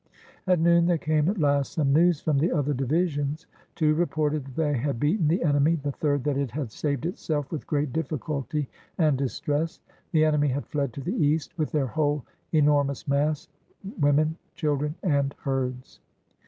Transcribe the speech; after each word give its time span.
At 0.47 0.57
noon 0.59 0.87
there 0.87 0.97
came 0.97 1.29
at 1.29 1.37
last 1.37 1.73
some 1.73 1.93
news 1.93 2.19
from 2.21 2.39
the 2.39 2.51
other 2.51 2.73
divisions. 2.73 3.45
Two 3.75 3.93
reported 3.93 4.45
that 4.45 4.55
they 4.55 4.75
had 4.75 4.99
beaten 4.99 5.27
the 5.27 5.43
en 5.43 5.53
emy, 5.53 5.79
the 5.79 5.91
third 5.91 6.23
that 6.23 6.37
it 6.37 6.49
had 6.49 6.71
saved 6.71 7.05
itself 7.05 7.51
with 7.51 7.67
great 7.67 7.93
diffi 7.93 8.17
culty 8.17 8.65
and 8.97 9.15
distress. 9.15 9.79
The 10.11 10.25
enemy 10.25 10.47
had 10.47 10.65
fled 10.65 10.91
to 10.93 11.01
the 11.01 11.23
east 11.23 11.55
with 11.55 11.71
their 11.71 11.85
whole 11.85 12.25
enormous 12.51 13.07
mass,— 13.07 13.47
women, 14.01 14.37
children, 14.55 14.95
and 15.03 15.35
herds. 15.43 15.99